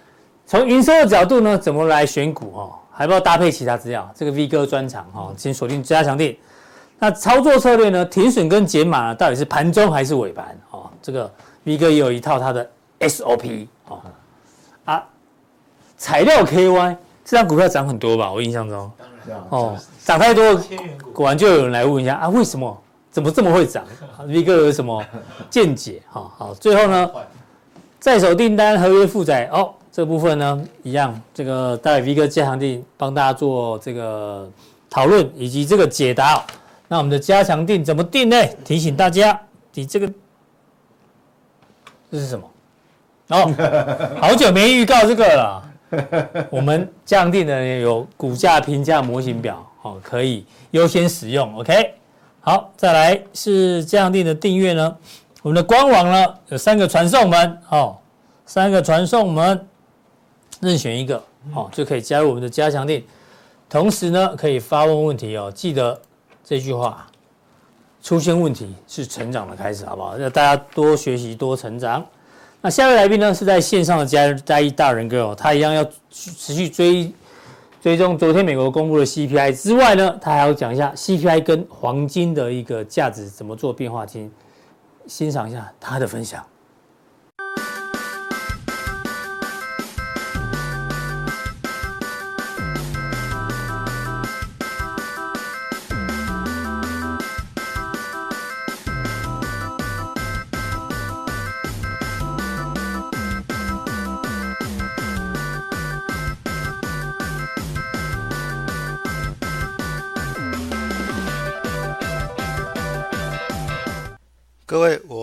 [0.44, 2.50] 从营收的角度呢，怎么来选股？
[2.50, 4.08] 哈，还不要搭配其他资料。
[4.14, 6.36] 这个 V 哥专场哈，请锁定加强錠。
[6.98, 8.04] 那操作策略呢？
[8.04, 10.56] 停损跟解码到底是盘中还是尾盘？
[10.70, 11.30] 哦，这个
[11.64, 14.00] V 哥也有一套他的 SOP 哦。
[14.84, 15.04] 啊，
[15.96, 18.30] 材料 KY 这张股票涨很多吧？
[18.30, 18.90] 我印象中。
[19.48, 20.60] 哦，涨太多，
[21.12, 22.76] 果然就有人来问一下啊，为什么？
[23.10, 23.84] 怎么这么会涨
[24.26, 25.04] ？V 哥有什么
[25.50, 26.00] 见解？
[26.08, 27.10] 好好，最后呢，
[28.00, 34.50] 在手订单合约负载哦，这部分呢一样，这个待会 V 哥加强定帮大家做这个
[34.88, 36.42] 讨论以及这个解答。
[36.88, 38.36] 那我们的加强定怎么定呢？
[38.64, 39.38] 提醒大家，
[39.74, 40.10] 你这个
[42.10, 42.50] 这是什么？
[43.28, 43.54] 哦，
[44.20, 45.62] 好久没预告这个了。
[46.50, 51.54] 我们加强定的有股价评价模型表，哦，可以优先使用。
[51.58, 51.94] OK，
[52.40, 54.96] 好，再来是加强定的订阅呢。
[55.42, 57.96] 我们的官网呢有三个传送门，哦，
[58.46, 59.66] 三个传送门，
[60.62, 61.22] 任选一个，
[61.52, 63.02] 哦，就可以加入我们的加强店。
[63.68, 65.50] 同时呢，可以发问问题哦。
[65.52, 66.00] 记得
[66.44, 67.06] 这句话：
[68.00, 70.16] 出现问题是成长的开始，好不好？
[70.16, 72.06] 要大家多学习，多成长。
[72.60, 77.12] 那下位来宾呢，是在线上的嘉嘉义大仁哥哦，他一样要持续追
[77.80, 84.30] 追踪昨天美国公布的 CPI 之外呢，他还要讲一下 CPI 跟黄金的一个价值怎么做变化，请
[85.08, 86.46] 欣赏一下他的分享。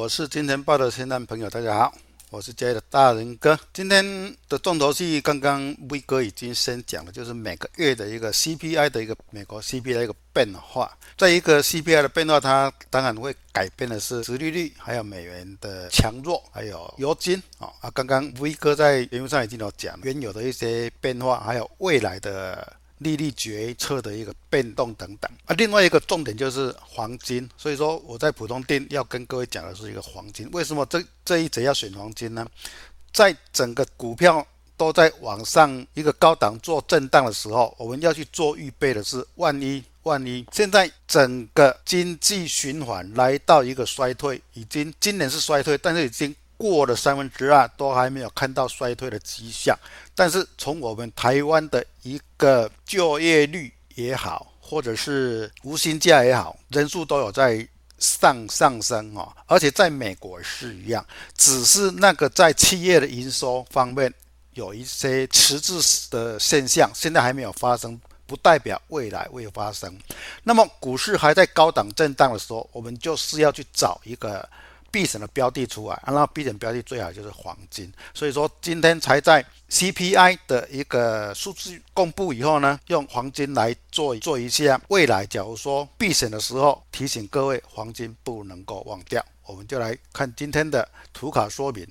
[0.10, 1.94] 是金钱豹的新浪朋友，大家好，
[2.32, 3.58] 我是嘉义的大仁哥。
[3.72, 4.04] 今天
[4.50, 10.98] 的重头戏，刚刚威哥已经先讲了，就是每个月的一个 CPI 的一个美国 CPI 的一个变化。
[11.16, 17.70] 在一个 CPI 的变化，它当然会改变的是殖利率，还有美元的强弱，还有油金啊。
[17.80, 22.79] 啊，刚刚威哥在节目上已经有讲原有的一些变化，还有未来的。
[23.00, 30.50] 利率决策的一个变动等等啊，另外一个重点就是黄金，所以说我在普通店要跟各位讲的是一个黄金。
[30.52, 32.48] 为什么这这一节要选黄金呢？
[33.12, 34.46] 在整个股票
[34.78, 46.36] 都在往上一个高档做震荡的时候，我们要去做预备的是，万一万一现在整个经济循环来到一个衰退，已经今年是衰退，但是已经。
[46.60, 49.74] 过了三分之二都还没有看到衰退的迹象，
[50.14, 57.66] 但是从我们台湾的一个就业率也好，或者是无薪假也好，人数都有在
[57.98, 61.06] 上上升哦，而且在美国是一样，
[61.38, 64.14] 只是那个在企业的营收方面
[64.56, 69.98] 有一些迟滞的现象，现在还没有发生，不代表未来会发生。
[70.44, 74.46] 那么股市还在高档震荡的时候，我们就是要去找一个。
[74.92, 77.92] 避险的标的出来，然后避险标的最好就是黄金。
[78.14, 85.26] 所以说今天才在 CPI 的一个数据公布以后呢，用黄金来做做一下未来。
[85.26, 89.24] 假如说避险的时候，提醒各位黄金不能够忘掉。
[89.46, 91.88] 我们就来看今天的图卡说明。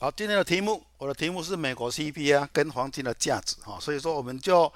[0.00, 3.78] 好，今天的题目，我的题目是美国 CPI 跟黄金的价值哈。
[3.80, 4.72] 所以说我们就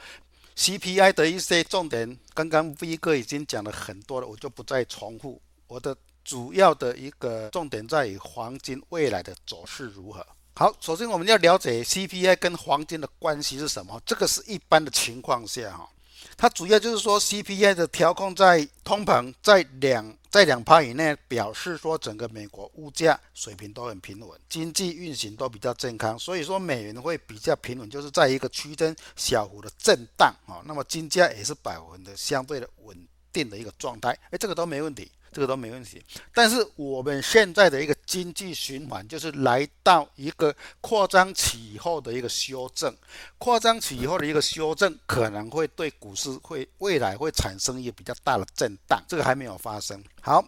[0.57, 5.97] CPI 的一些重点，刚刚 V 哥已经讲了很多了，我就不再重复我的。
[6.25, 10.27] 主要的一个重点在于黄金未来的走势如何？
[10.55, 14.01] 好，首先我们要了解 CPI 跟黄金的关系是什么？
[14.05, 15.89] 这个是一般的情况下哈，
[16.37, 30.61] 它主要就是说 CPI 的调控在通膨在两在两趴以内，表示说整个美国物价水平都很平稳，经济运行都比较健康，所以说美元会比较平稳，就是在一个区间小幅的震荡啊。
[30.67, 35.11] 那么金价也是百分的相对的稳定的一个状态，哎，这个都没问题。
[35.33, 36.01] 这个都没问题，
[36.35, 42.95] 但是我们现在的一个经济循环就是来到一个扩张期以后的一个修正，
[43.39, 50.05] 扩张期以后的一个修正可能会对股市会未来会产生一个比较大的震荡，这个还没有发生。
[50.21, 50.47] 好，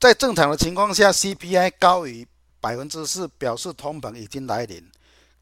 [0.00, 2.26] 在正常的情况下，CPI 高于
[2.60, 4.84] 百分之四，表示通膨已经来临，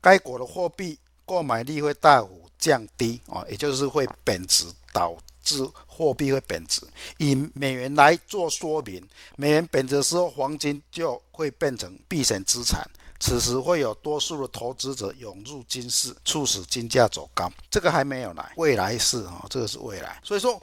[0.02, 5.16] 该国的货币购买力会大幅降低啊，也就是会贬值导。
[5.44, 5.68] 致
[6.02, 6.82] 货币会贬值，
[7.18, 9.00] 以美元来做说明，
[9.36, 12.84] 美元贬值的时候，黄金就会变成避险资产，
[13.20, 17.48] 此时会有多数的投资者涌入金市，促使金价走高。
[17.70, 20.20] 这个还没有来，未来是啊，这个是未来。
[20.24, 20.60] 所以说，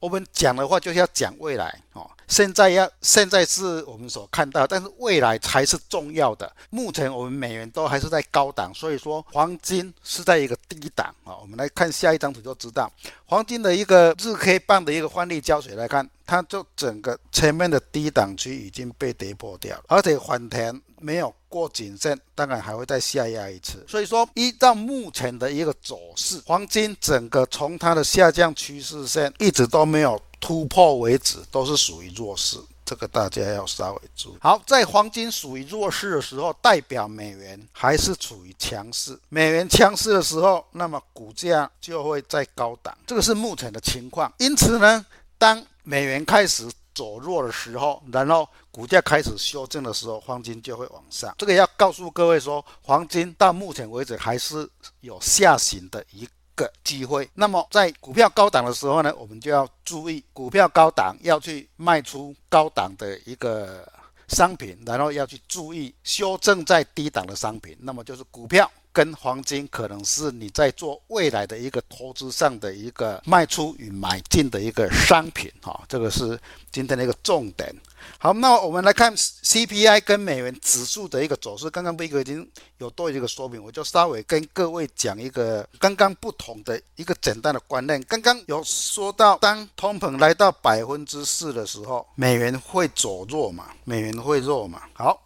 [0.00, 2.10] 我们讲的话就是要讲未来哦。
[2.28, 6.50] 现在要现在是我们所看到，但是未来才是重要的。
[6.70, 11.34] 目前我们美元都还是在高档，所以说黄金是在一个低档啊。
[11.40, 12.92] 我们来看下一张图就知道，
[13.24, 23.82] 黄金的一个日 K 棒的一个换力胶水来看，它就整个前面的低档区已经被跌破掉了，而且反弹没有过颈线，当然还会再下压一次。
[23.88, 30.20] 所以说，依照目前的一个走势，黄金整个从它的下降趋势线一直都没有。
[30.40, 34.38] 突破为止都是属于弱势，这个大家要稍微注意。
[34.40, 39.18] 好，在黄金属于弱势的时候，代表美元还是处于强势。
[39.28, 44.32] 美元强势的时候，那么股价就会在高档，这个是目前的情况。
[44.38, 45.04] 因此呢，
[45.36, 51.34] 当美元开始走弱的时候，然后股价开始修正的时候，黄金就会往上。
[51.36, 54.68] 这个要告诉各位说，黄金到目前为止还是
[55.00, 56.72] 有下行的一个。
[56.82, 63.86] 机会，那么在股票高档的时候呢，我们就要注意股票高档要去卖出高档的一个
[64.28, 67.76] 商品，然后要去注意修正在低档的商品。
[67.80, 76.40] 那么就是股票跟黄金可能是你在做未来的一个投资上的一个卖出与买进的一个商品，哈，这个是
[76.72, 77.70] 今天的一个重点。
[78.18, 81.70] 好，那我们来看 CPI 跟美元指数的一个走势。
[81.70, 88.02] 刚刚威哥已经有多一个说明，我就稍微跟各位讲一个刚刚不同的一个简单的观念。
[88.04, 93.66] 刚刚有说到，当通膨来到百分之四的时候，美元会走弱嘛？
[93.84, 94.82] 美元会弱嘛？
[94.94, 95.22] 好，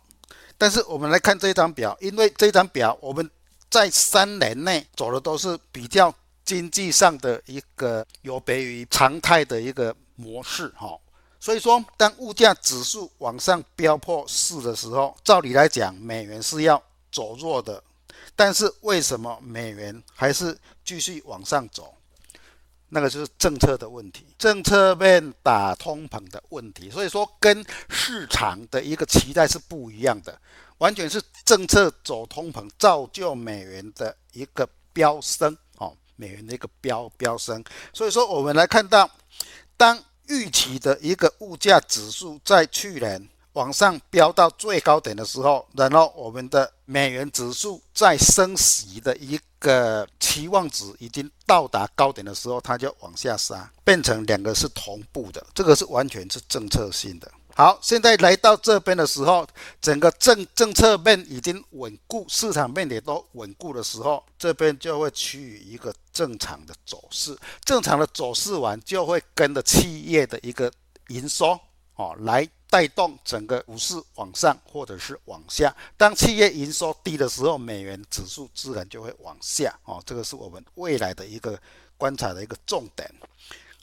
[0.58, 3.30] 但是我们来看这张表，因为这张表我们
[3.70, 10.98] 在三年内走的都是比较经济上的一个有别于常态的一个模式，哈。
[11.42, 17.82] 所以说，当物价指数往上飙破四的时候，照理来讲，美元是要走弱的。
[18.36, 21.92] 但是为什么美元还是继续往上走？
[22.90, 26.88] 那个就是政策的问题，政策面打通膨的问题。
[26.88, 30.38] 所以说，跟市场的一个期待是不一样的，
[30.78, 37.64] 完全是政策走通膨，造就美元的一个飙升哦，美元的一个飙飙升。
[37.92, 39.10] 所以说，我们来看到，
[39.76, 39.98] 当
[40.28, 57.30] 预期的一个物价指数在去年往上飙到最高点的时候，然后我们的美元指数在升息的一个期望值已经到达高点的时候，它就往下杀，变成两个是同步的，这个是完全是政策性的。
[57.54, 59.46] 好，现在来到这边的时候，
[59.80, 67.36] 整个政政策面已经稳固，市场面也都稳固的时候，这边就会趋于一个正常的走势。
[67.64, 70.72] 正常的走势完，就会跟着企业的一个
[71.08, 71.58] 营收
[71.96, 75.74] 哦，来带动整个股市往上或者是往下。
[75.98, 80.02] 当企业营收低的时候，美元指数自然就会往下哦。
[80.06, 81.60] 这个是我们未来的一个
[81.98, 83.12] 观察的一个重点。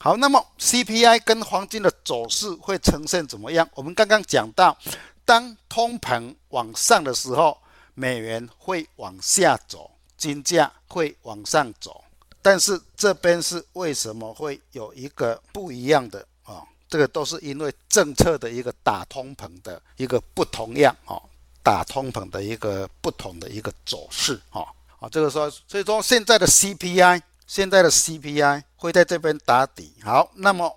[0.01, 3.69] 好，那么 CPI 跟黄金的走势会呈现怎么样？
[3.73, 4.77] 我们刚刚讲到，
[5.25, 7.57] 当通膨往上的时候，
[7.95, 12.01] 美元会往下走，金价会往上走。
[12.41, 21.19] 但是这边是为什么会有一个不一样的啊、这个都是因为政策的一个打通膨的一个不同样啊，
[21.61, 24.63] 打通膨的一个不同的一个走势啊
[25.01, 27.21] 啊，这个说，所以说现在的 CPI。
[27.49, 30.71] 现在的 CPI 会在这边打底，好，那么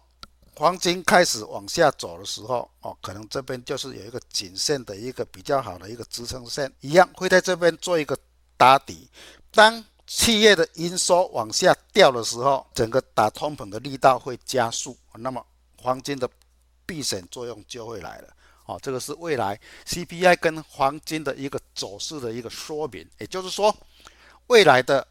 [0.55, 8.19] 黄金开始往下走的时候，哦，可能这边就是有一个颈线的一个比较好的一个支撑线，一样会在这边做一个
[8.57, 9.07] 打底。
[9.51, 15.45] 当企业的营收往下掉的时候，整个打通膨的力道会加速，那么
[15.77, 16.27] 黄金的
[16.87, 18.29] 避险作用就会来了，
[18.65, 23.77] 哦，这个是未来 CPI 跟黄金的一个走势的一个说明，也就是说
[24.47, 25.07] 未来的。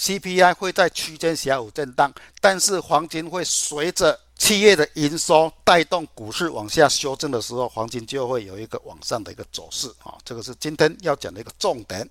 [0.00, 2.10] CPI 会在区间小幅震荡，
[2.40, 12.08] 但是黄金会随着企业的营收带动股市往下修正的时候，黄金就会有一个往上的一个走势啊，这个是今天要讲的一个重点。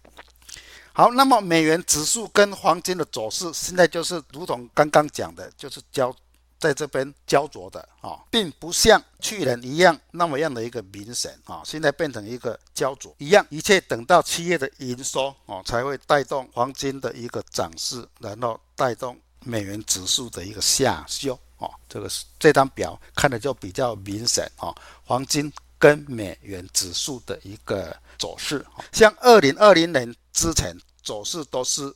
[0.93, 6.15] 好，那么美元指数跟黄金的走势，现在就是如同刚刚讲的，就是交。
[6.59, 21.69] 在这边焦灼的啊，并不像去年一样那么样的一个明显啊，现在变成一个焦灼一样，一切等到企业的营收啊，才会带动黄金的一个涨势，然后带动美元指数的一个下修啊。
[21.87, 24.75] 这个是这张表看的就比较明显啊，
[25.05, 31.95] 黄金跟美元指数的一个走势，像二零二零年之前走势都是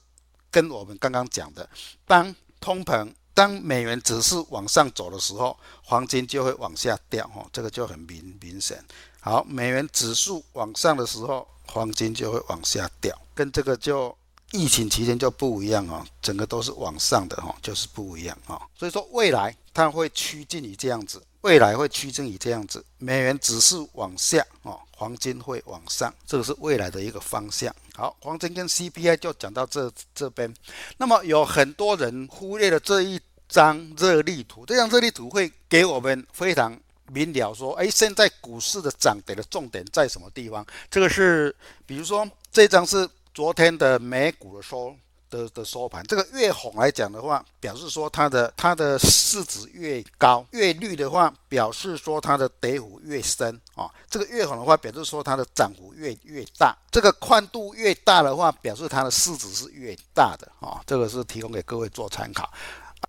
[0.50, 1.70] 跟我们刚刚讲的，
[2.08, 3.14] 当通膨。
[3.34, 8.84] 当美元指数往上走的时候，黄金就会往下掉，哈，这个就很明明显。
[9.20, 14.16] 好，美元指数往上的时候，黄金就会往下掉，跟这个就
[14.52, 18.62] 疫情期间就不一样哦，整个都是往上的哈，就是不一样哈。
[18.78, 27.74] 所以说未来它会趋近于这样子，未来会趋近于这样子，美元只是往下哦，黄金会往上，这个是未来的一个方向。
[27.96, 30.54] 好，黄金跟 CPI 就讲到这这边。
[30.98, 33.20] 那么有很多人忽略了这一
[33.50, 36.80] 张热力图，这张热力图会给我们非常
[37.12, 40.66] 明了说，哎，现在股市的涨跌的重点在什么地方？
[40.90, 41.56] 这个是，
[41.86, 43.10] 比如说这张是。
[43.36, 44.96] 昨天的美股的收
[45.34, 53.90] 的的收盘，这个越红来讲的话，表示说它的它的市值越高；越绿的话，表示说它的跌幅越深啊。
[54.08, 60.80] 这个越红的话，表示说它的涨幅越越大；这个宽度越大的话，表示它的市值是越大的啊。
[60.86, 62.52] 这个是提供给各位做参考。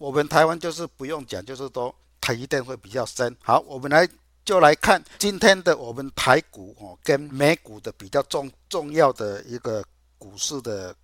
[0.00, 3.36] 我们台湾就是不用讲，就是说台一电会比较深。
[3.42, 4.08] 好，我们来
[4.46, 9.84] 就来看今天的我们台股哦，跟美股的比较重重要的一个。
[10.16, 10.94] 股市的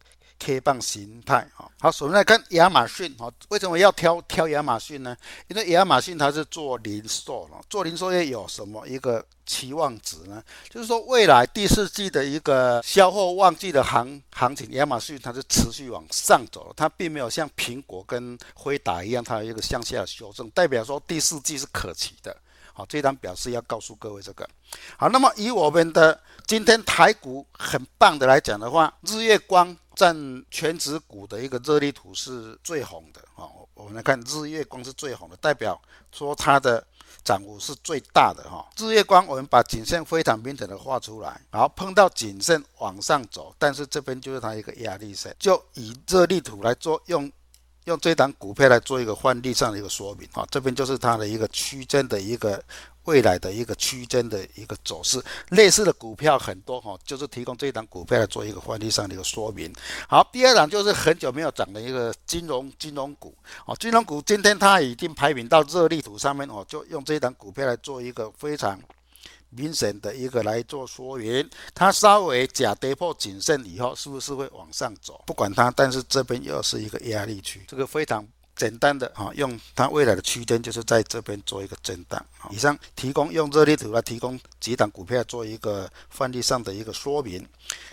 [0.40, 5.14] K 棒形态啊，好，首先来看亚马逊啊，为什么要挑挑亚马逊呢？
[5.48, 10.42] 因为亚马逊它是做零售了，做零售业有什么一个期望值呢？
[10.70, 22.34] 就是说未来第四季的一个销货旺季的行行情，亚马逊它是持续往上走，它并没有像苹果跟辉达一样，它有一个向下修正，代表说第四季是可期的。
[22.72, 24.48] 好，这张表示要告诉各位这个。
[24.96, 30.16] 好，那么以我们的今天台股很棒的来讲的话，日月光占
[30.50, 33.44] 全值股的一个热力图是最红的啊。
[33.74, 35.78] 我们来看日月光是最红的，代表
[36.10, 36.82] 说它的
[37.22, 38.66] 涨幅是最大的哈。
[38.78, 47.30] 日月光我们把颈线非常明显的画出来，然后碰到颈线往上走，但是这边就是它一个压力线，就以热力图来做用。
[47.86, 52.62] 用这档股票来做一个换例上的一个说明啊，这边就是它的一个区间的一个
[53.04, 59.72] 未来的一个区间的一个走势，类似的股票很多哈，就是提供这一档股票来做一个范例上的一个说明。
[60.08, 63.34] 好，第二档就是很久没有涨的一个金融金融股
[63.64, 68.80] 啊，金融股今天它已经排名到热力图上面哦，就用这一档股票来做一个非常。
[69.52, 75.24] 明显的一个来做说明，它稍微假跌破谨慎以后，是不是会往上走？
[75.26, 78.24] 不管它，但是这边又是一个压力区，这个非常
[78.60, 82.22] 简单的啊，用它未来的区间就是在这边做一个震荡。
[82.50, 87.48] 以上提供用热力图来提供几档股票做一个范例上的一个说明。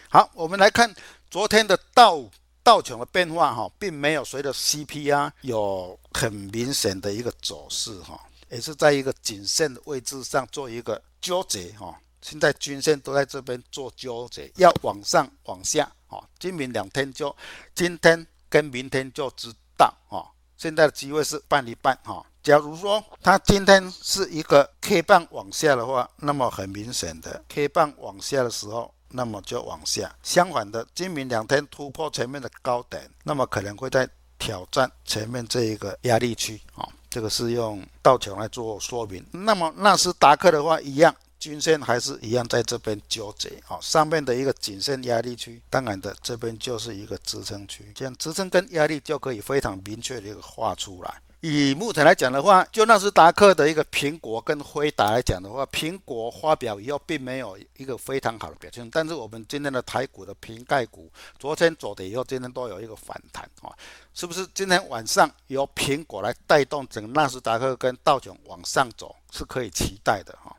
[0.09, 0.93] 好，我们来看
[1.31, 2.21] 昨天的道
[2.63, 8.19] 道琼的变化哈，并没有随着 CPI 有很明显的一个走势哈。
[8.49, 17.33] 也是在一个颈线的位置上做一个纠结哈，现在均线都在这边做纠结，要往上往下哈，今明两天就
[17.73, 22.25] 今天跟明天就知道哈，现在的机会是半一半哈。
[22.43, 30.13] 假如说它今天是一个 K 棒往下的话，那么很明显的 K 棒往下的时候，那么就往下。
[30.23, 36.87] 相反的，今明两天突破前面的高点，那么可能会在挑战前面这一个压力区啊。
[37.09, 39.25] 这个是用道琼来做说明。
[39.31, 43.77] 那么纳斯达克的话，一样均线还是一样在这边纠结啊。
[43.81, 51.21] 上面的一个颈线压力区，当然的这边就是一个支撑区，这样支撑跟压力就可以非常明确的一个画出来。
[51.41, 63.69] 以目前来讲的话，就纳斯达克的一个苹果跟辉达来讲的话，苹果发表以后并没有一个非常好的表现，但是我们今天的台股的瓶盖股，昨天走的以后，今天都有一个反弹啊，
[64.15, 64.47] 是不是？
[64.55, 70.56] 今天晚上由苹果来带动整个纳斯达克跟道琼往上走，是可以期待的哈。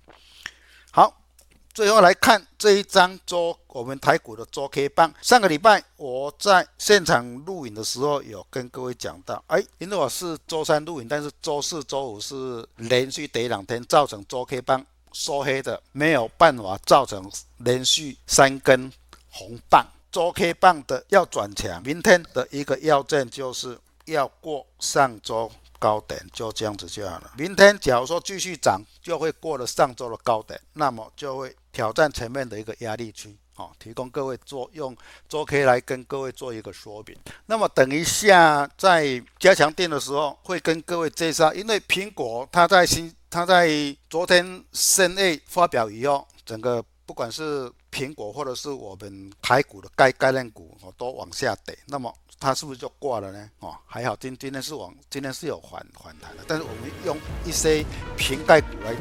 [1.79, 5.15] 最后来看这一张周，我们台股的周 K 棒。
[5.23, 18.93] 上个礼拜我在现场录影的时候，有跟各位讲到，哎，因为我是周三录影，但是周四、周五是连续跌两天，造成周 K 棒收黑的，没有办法造成连续三根
[19.31, 19.87] 红棒。
[20.11, 25.49] 周 K 棒的要转强，明天的一个要件就是要过上周。
[25.81, 27.31] 高点就这样子就好了。
[27.37, 33.39] 明天假如说继续涨，就会过了上周的高点，那么就会挑战前面的一个压力区。
[33.55, 34.97] 好，提供各位做用
[35.29, 37.17] 周 K 来跟各位做一个说明。
[37.47, 43.71] 那么等一下在加强錠的时候，会跟各位介绍，因为苹果它在新它在
[44.11, 51.79] 昨天深夜发表以后，整个不管是苹果或者是我们台股的概概念股哦，都往下跌。
[51.87, 53.51] 那么它是不是就挂了呢？
[53.61, 57.85] 哦，还好今今天是往今天是有反反弹的，但是我们用一些
[58.17, 58.95] 瓶盖股来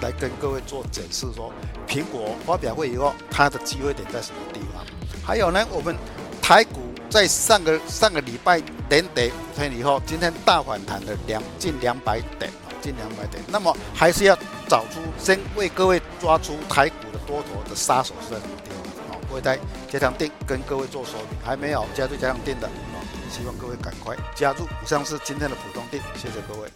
[0.00, 1.52] 来跟各位做解释，说
[1.88, 4.84] 苹果发表会以后，它的机会点在什么地方？
[5.26, 5.96] 还有呢，我们
[6.40, 6.80] 台股
[7.10, 13.42] 在上个上个礼拜连跌五天以后，今天大反弹了两近两百点啊，近两百点。
[13.48, 14.36] 那么还是要
[14.68, 18.83] 找出先为各位抓出台股的多头的杀手是在什么地方？
[19.34, 19.58] 会在
[19.90, 22.68] 加强店跟各位做说明，还没有加入加强店的，
[23.28, 24.64] 希望各位赶快加入。
[24.82, 26.68] 以上是今天的普通店，谢谢各位。